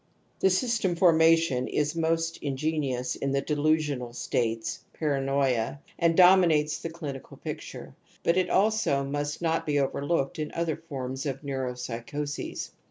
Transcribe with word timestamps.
The 0.39 0.49
system 0.49 0.95
fonrfa 0.95 1.37
tion 1.37 1.67
is 1.67 1.95
most 1.95 2.37
ingenious 2.41 3.15
in 3.15 3.33
delusional 3.33 4.13
states 4.13 4.79
(paranoia) 4.93 5.79
and 5.99 6.17
dominates 6.17 6.79
the 6.79 6.89
clinical 6.89 7.37
pictiu'^, 7.45 7.93
but 8.23 8.35
it 8.35 8.49
also 8.49 9.03
must 9.03 9.43
not 9.43 9.63
be 9.63 9.77
overlooked 9.79 10.39
in 10.39 10.51
other 10.53 10.75
forms 10.89 11.27
of 11.27 11.43
neuropsychoses. 11.43 12.71